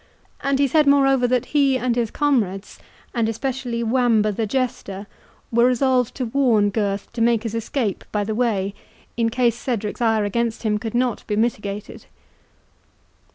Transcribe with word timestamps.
And 0.41 0.57
he 0.57 0.65
said, 0.67 0.87
moreover, 0.87 1.27
that 1.27 1.45
he 1.53 1.77
and 1.77 1.95
his 1.95 2.09
comrades, 2.09 2.79
and 3.13 3.29
especially 3.29 3.83
Wamba 3.83 4.31
the 4.31 4.47
Jester, 4.47 5.05
were 5.51 5.67
resolved 5.67 6.15
to 6.15 6.25
warn 6.25 6.71
Gurth 6.71 7.13
to 7.13 7.21
make 7.21 7.43
his 7.43 7.53
escape 7.53 8.03
by 8.11 8.23
the 8.23 8.33
way, 8.33 8.73
in 9.15 9.29
case 9.29 9.55
Cedric's 9.55 10.01
ire 10.01 10.23
against 10.25 10.63
him 10.63 10.79
could 10.79 10.95
not 10.95 11.23
be 11.27 11.35
mitigated." 11.35 12.07